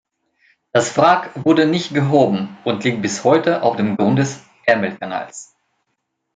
Das 0.71 0.97
Wrack 0.97 1.29
wurde 1.45 1.67
nicht 1.67 1.93
gehoben 1.93 2.57
und 2.63 2.83
liegt 2.83 3.03
bis 3.03 3.23
heute 3.23 3.61
auf 3.61 3.75
dem 3.77 3.97
Grund 3.97 4.17
des 4.17 4.43
Ärmelkanals. 4.65 5.53